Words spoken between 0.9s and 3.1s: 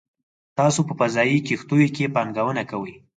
فضايي کښتیو کې پانګونه کوئ